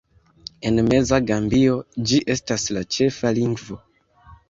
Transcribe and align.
En 0.69 0.81
meza 0.87 1.19
Gambio 1.27 1.77
ĝi 2.09 2.25
estas 2.39 2.69
la 2.77 2.87
ĉefa 2.99 3.37
lingvo. 3.41 3.83